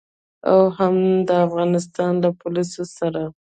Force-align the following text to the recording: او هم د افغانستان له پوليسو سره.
او 0.49 0.59
هم 0.77 0.95
د 1.27 1.29
افغانستان 1.45 2.11
له 2.23 2.29
پوليسو 2.41 2.83
سره. 2.97 3.21